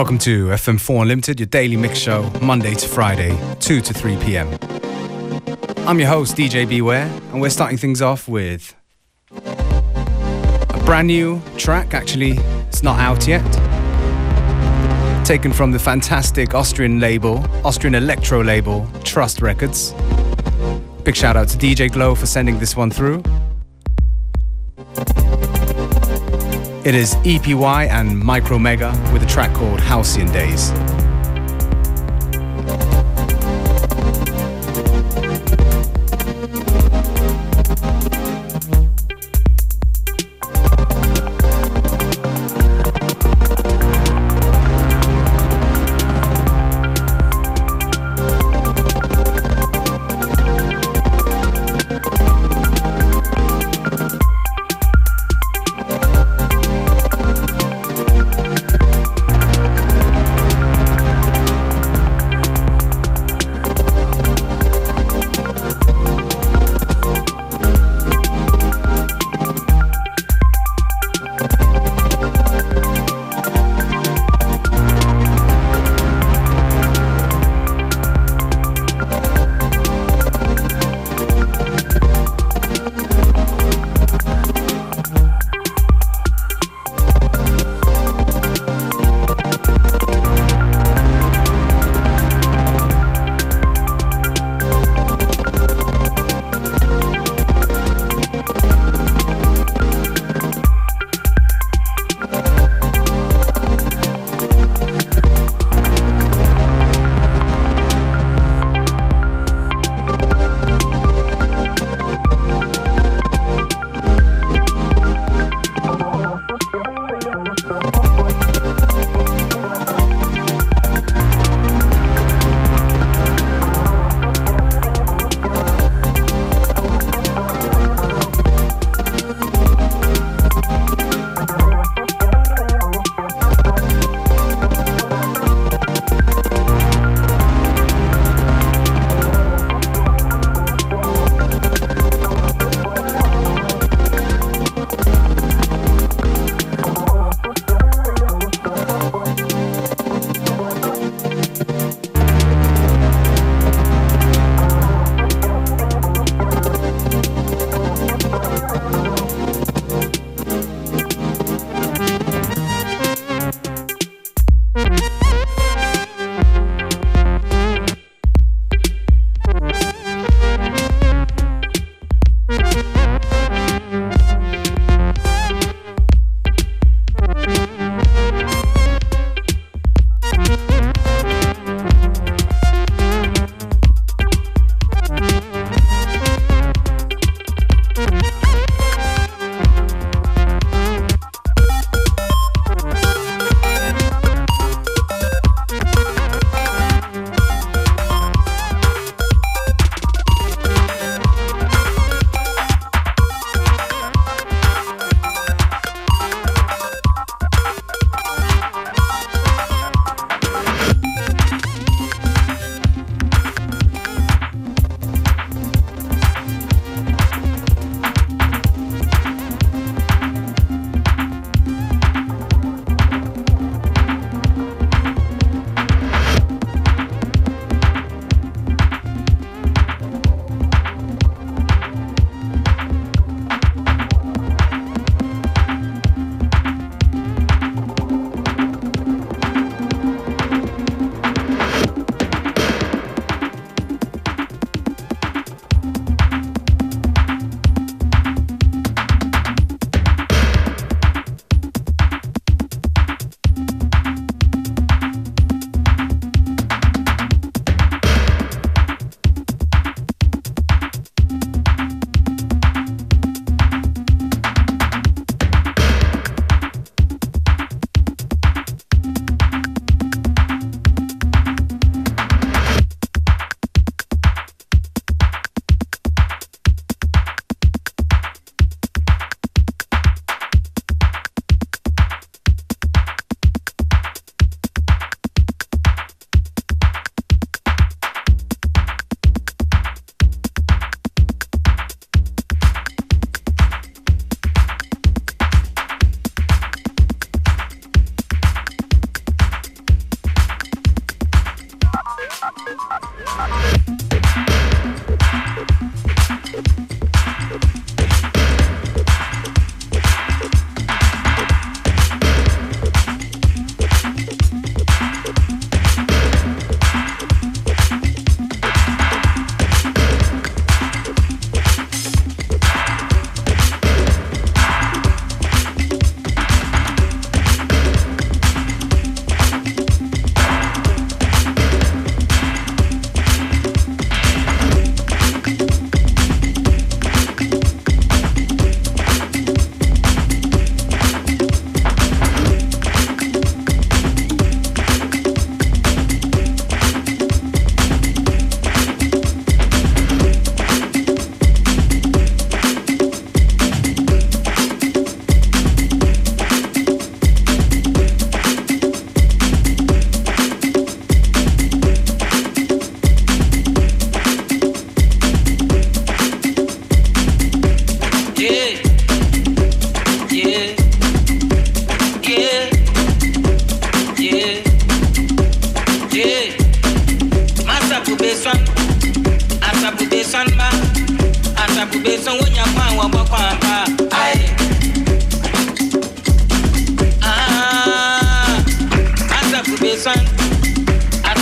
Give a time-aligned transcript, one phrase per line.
[0.00, 4.48] Welcome to FM4 Unlimited, your daily mix show, Monday to Friday, 2 to 3 p.m.
[5.86, 8.74] I'm your host, DJ Beware, and we're starting things off with
[9.30, 11.92] a brand new track.
[11.92, 13.44] Actually, it's not out yet.
[15.26, 19.92] Taken from the fantastic Austrian label, Austrian electro label, Trust Records.
[21.04, 23.22] Big shout out to DJ Glow for sending this one through.
[26.82, 30.70] It is EPY and Micromega with a track called Halcyon Days.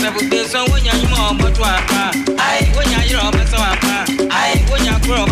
[0.03, 1.67] sɛ besan, so besan, nyuma besan.
[1.79, 2.01] apa
[2.77, 3.95] wonya yerɛ ɔbɛsɛw apa
[4.71, 5.23] wonya korɔ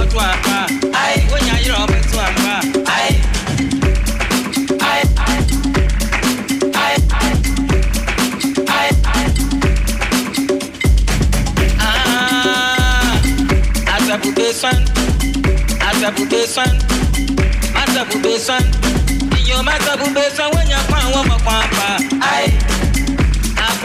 [20.54, 21.12] when you're fine,
[21.44, 21.98] papa.
[22.20, 22.75] Aye.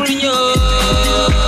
[0.03, 1.40] Creole.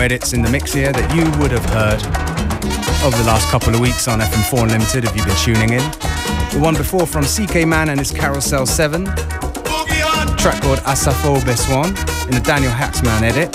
[0.00, 2.00] Edits in the mix here that you would have heard
[3.04, 5.82] over the last couple of weeks on FM4 Unlimited if you've been tuning in.
[6.52, 9.04] The one before from CK Mann and his Carousel 7,
[10.36, 11.88] track called Asafo Beswan
[12.28, 13.54] in the Daniel Haaksman edit.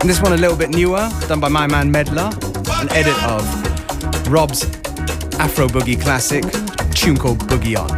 [0.00, 2.32] And this one a little bit newer, done by my man Medlar,
[2.80, 3.42] an edit of
[4.28, 4.64] Rob's
[5.38, 6.44] Afro Boogie classic,
[6.92, 7.97] tune called Boogie On.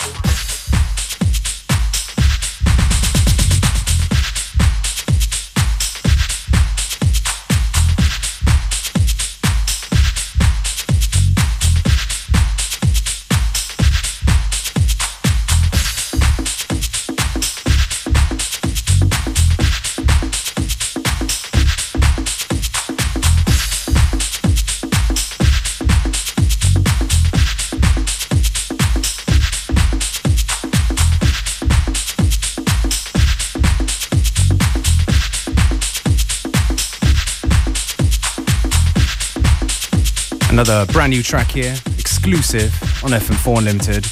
[40.71, 42.73] Another brand new track here, exclusive
[43.03, 44.07] on FM4 Unlimited.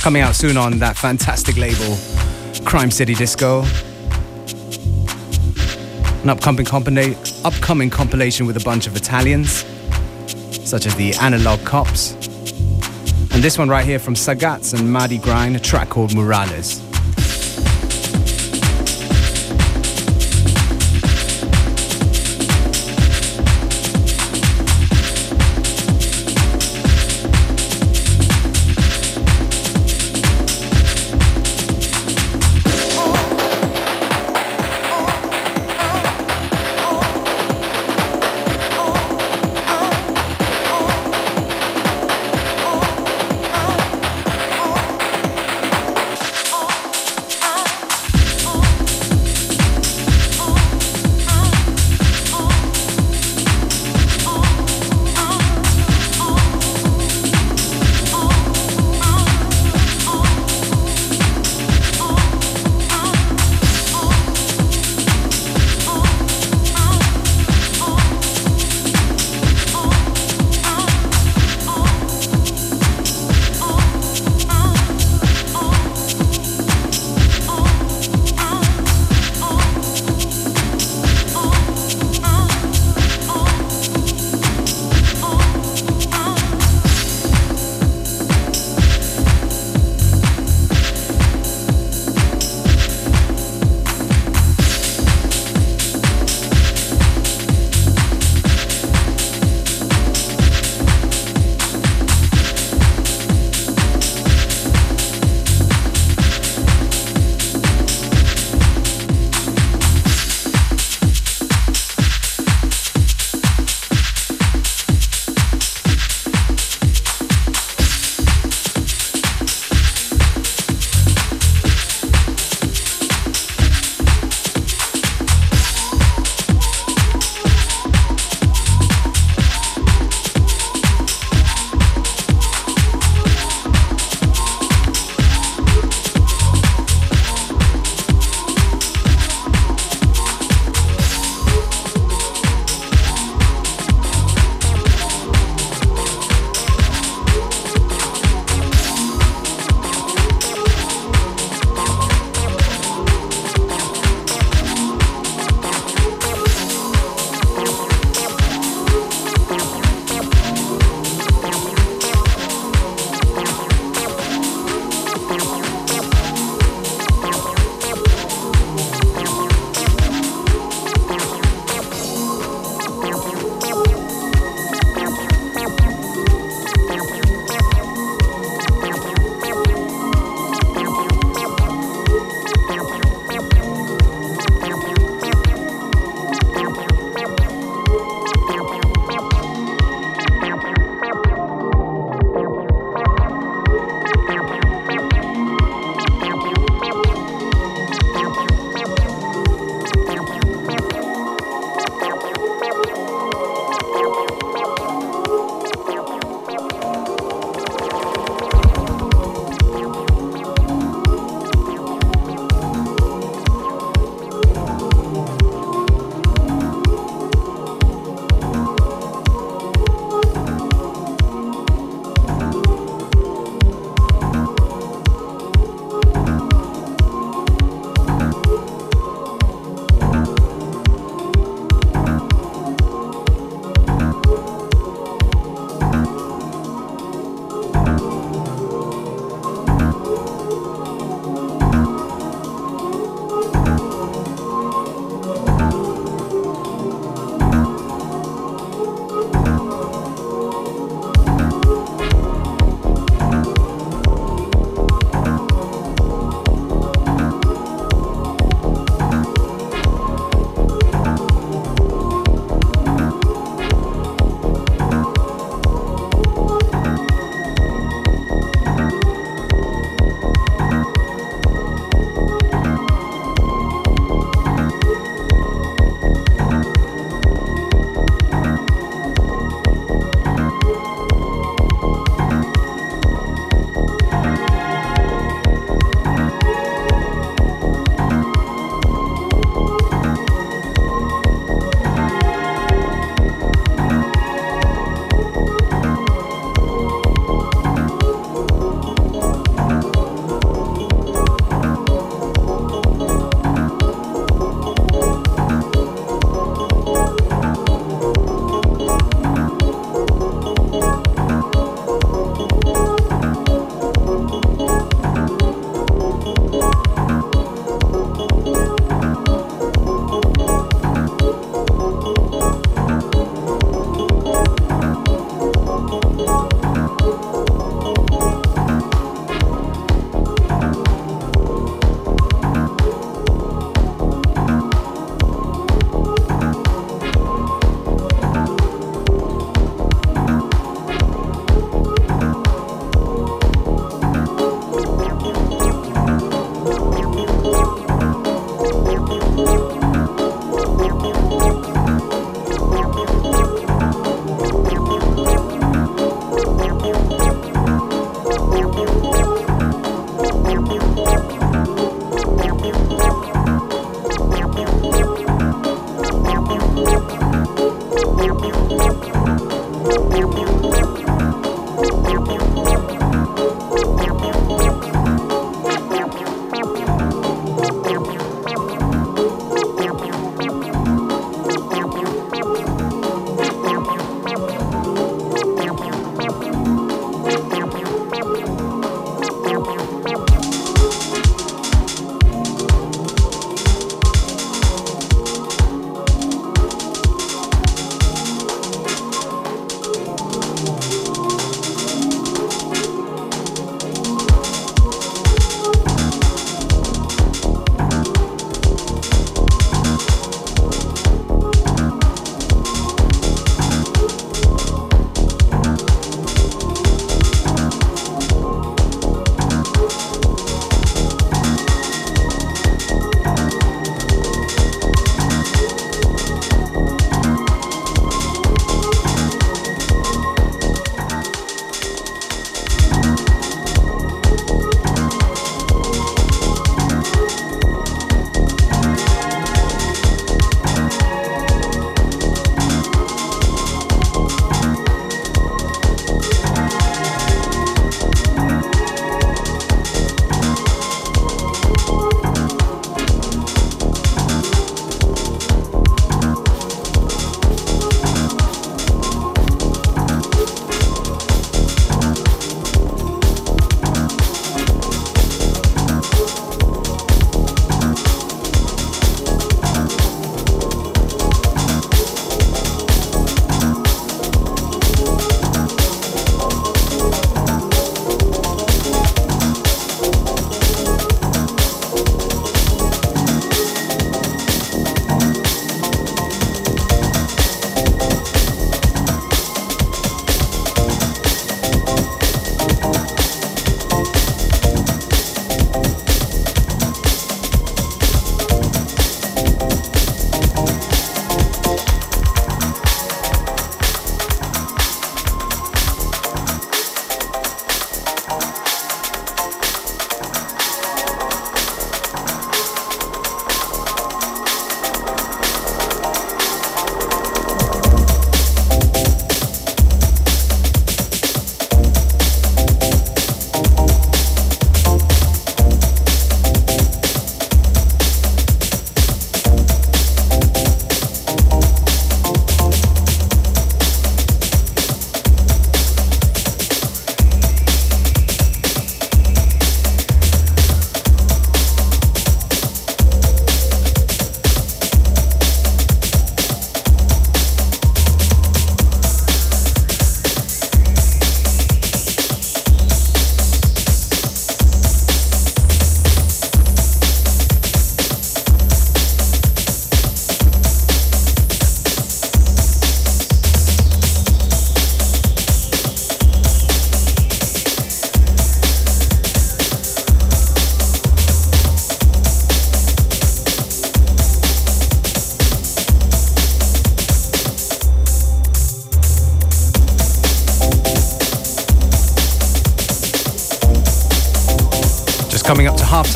[0.00, 1.96] Coming out soon on that fantastic label,
[2.64, 3.62] Crime City Disco.
[6.24, 6.66] An upcoming,
[7.44, 9.64] upcoming compilation with a bunch of Italians,
[10.68, 12.14] such as the Analog Cops.
[13.30, 16.89] And this one right here from Sagats and Madi Grind, a track called Murales.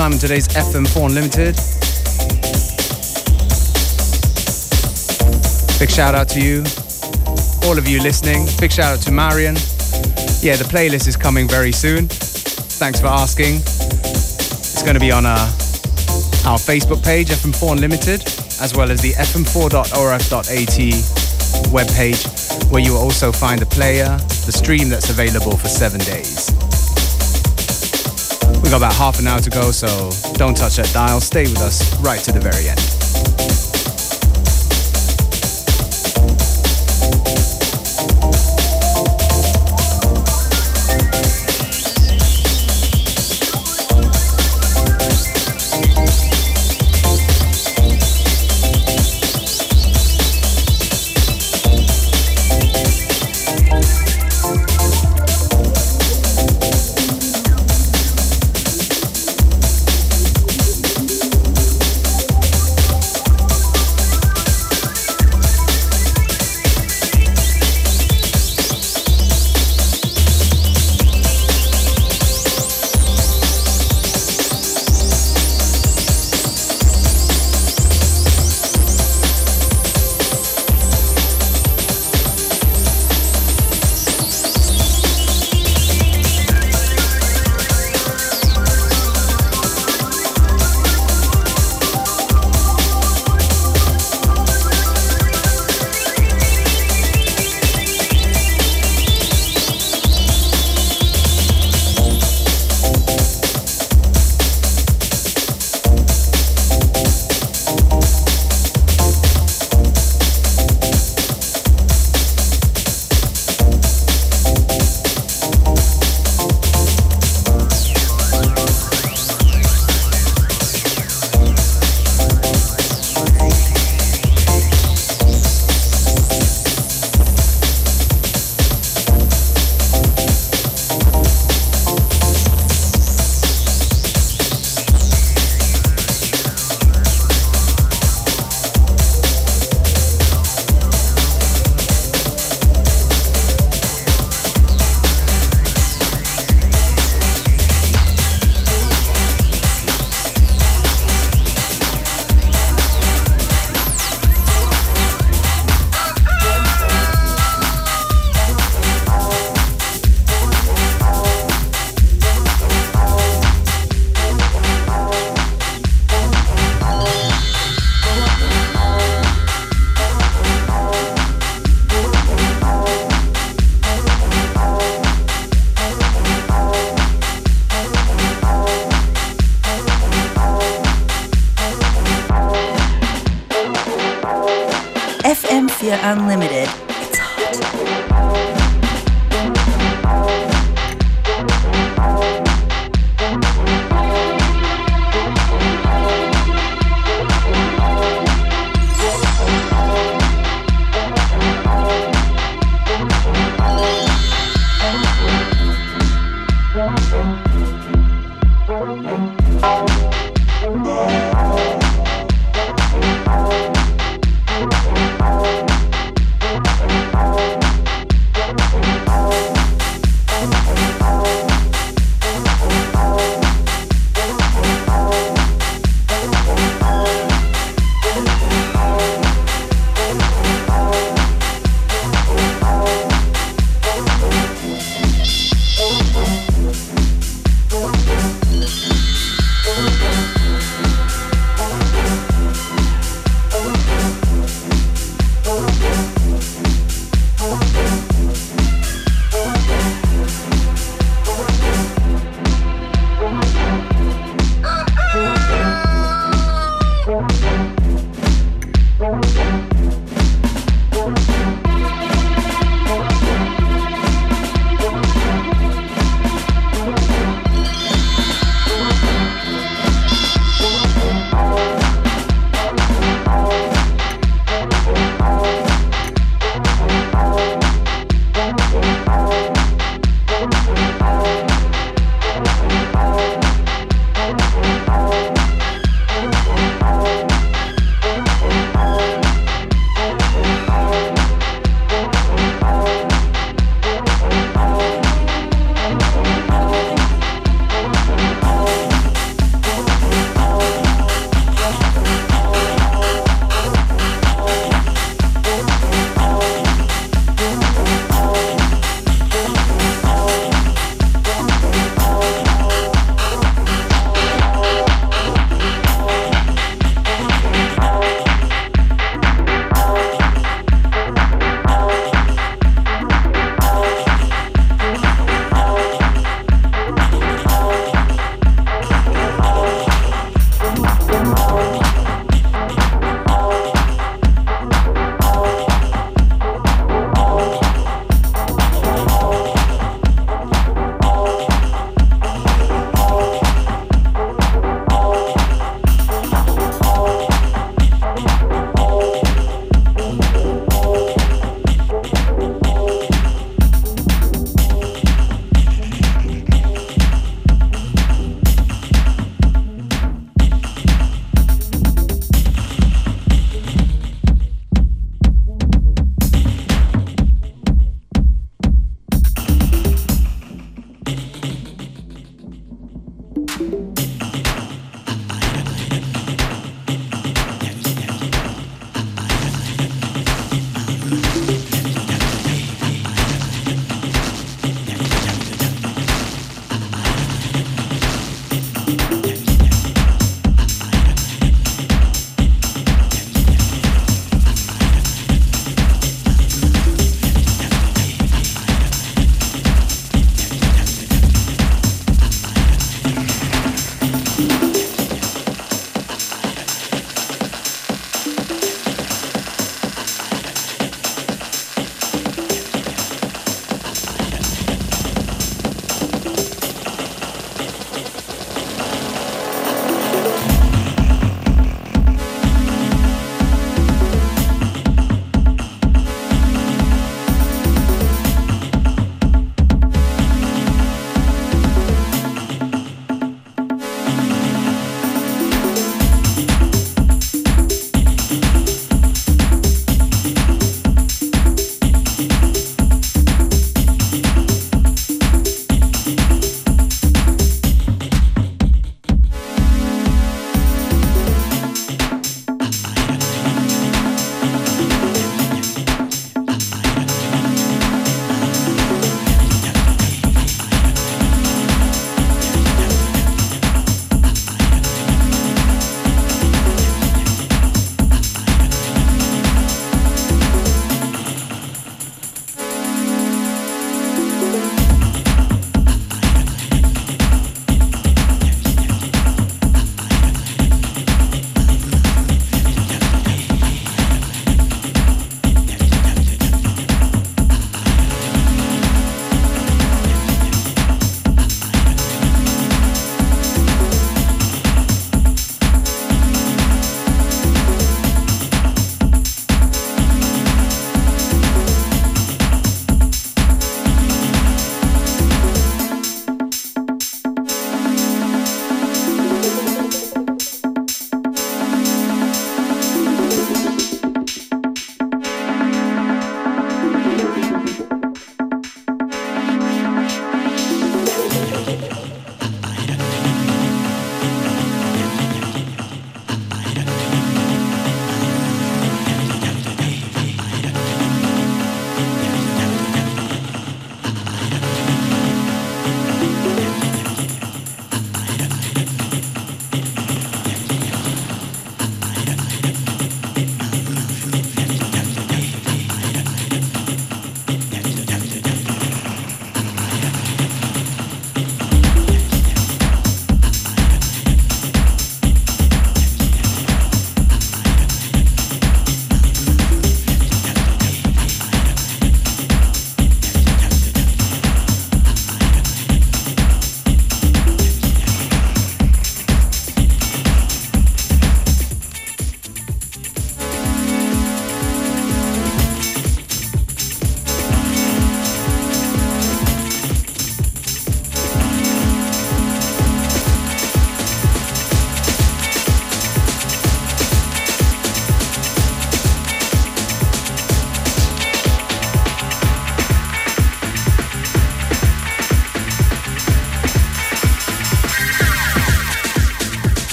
[0.00, 1.54] Up in today's FM4 Unlimited.
[5.78, 6.64] Big shout out to you,
[7.64, 8.44] all of you listening.
[8.58, 9.54] Big shout out to Marion.
[10.42, 12.08] Yeah, the playlist is coming very soon.
[12.08, 13.58] Thanks for asking.
[13.58, 15.46] It's going to be on our,
[16.44, 18.22] our Facebook page, FM4 Unlimited,
[18.60, 20.78] as well as the fm4.orf.at
[21.70, 24.08] webpage, where you will also find the player,
[24.44, 26.33] the stream that's available for seven days.
[28.64, 31.20] We've got about half an hour to go, so don't touch that dial.
[31.20, 32.93] Stay with us right to the very end.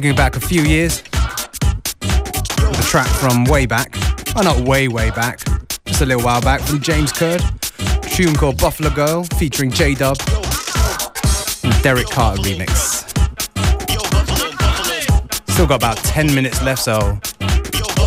[0.00, 1.04] taking back a few years.
[2.02, 3.94] a track from way back,
[4.34, 5.38] oh not way, way back,
[5.84, 7.40] just a little while back from James Curd.
[7.78, 10.16] A tune called Buffalo Girl featuring J Dub
[11.62, 13.08] and Derek Carter remix.
[15.50, 17.16] Still got about 10 minutes left, so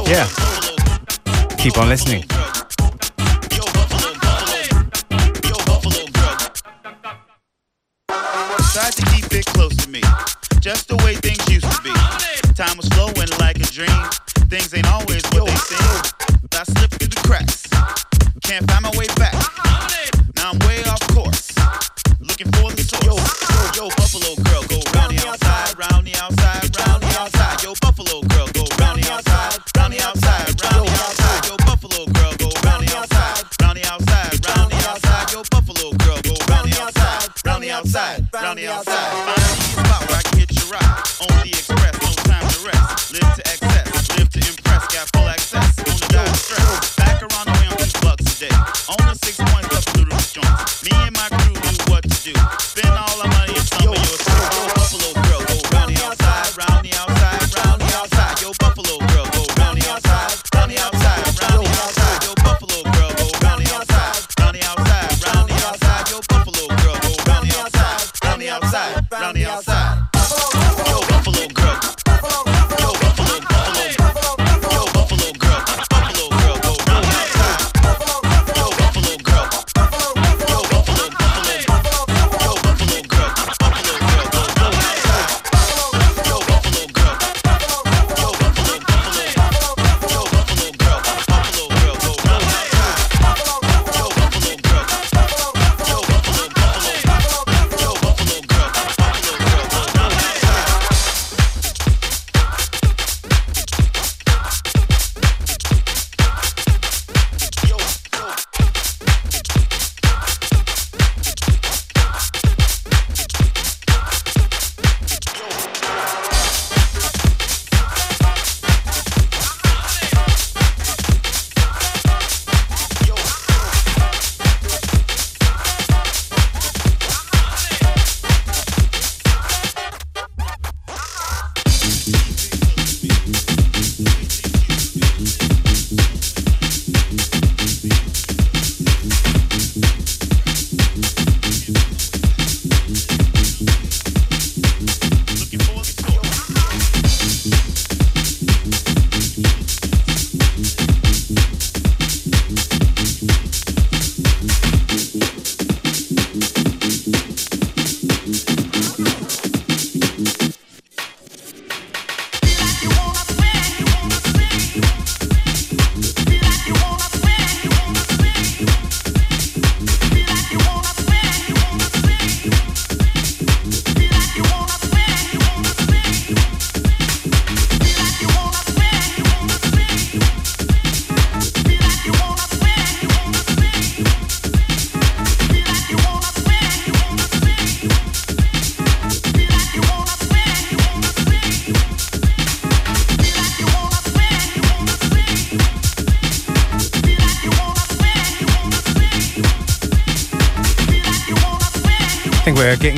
[0.07, 0.27] yeah,
[1.57, 2.23] keep on listening.
[8.73, 10.01] Try to keep it close to me.
[10.59, 11.36] Just the way things
[13.77, 14.09] dream.
[14.49, 15.06] Things ain't always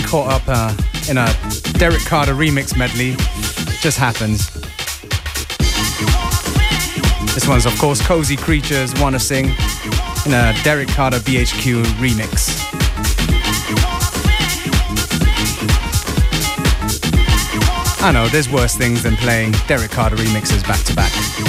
[0.10, 0.76] caught up uh,
[1.08, 1.28] in a
[1.78, 3.16] Derek Carter remix medley.
[3.80, 4.50] Just happens.
[7.36, 9.46] This one's, of course, Cozy Creatures Wanna Sing
[10.26, 12.50] in a Derek Carter BHQ remix.
[18.02, 21.49] I know, there's worse things than playing Derek Carter remixes back to back.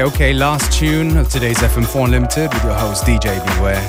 [0.00, 3.82] Okay, last tune of today's FM4 Unlimited with your host DJ Beware.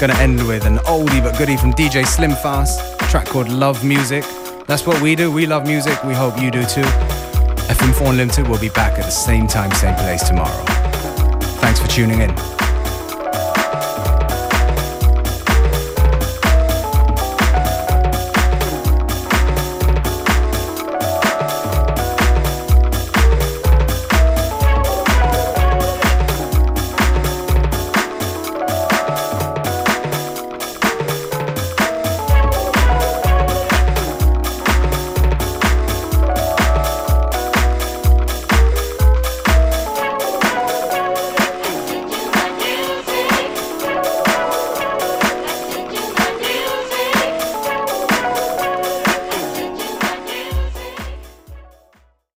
[0.00, 4.24] Gonna end with an oldie but goodie from DJ Slim Fast, track called Love Music.
[4.66, 5.30] That's what we do.
[5.30, 6.02] We love music.
[6.04, 6.88] We hope you do too.
[7.68, 10.64] FM4 Unlimited will be back at the same time, same place tomorrow.
[11.60, 12.57] Thanks for tuning in.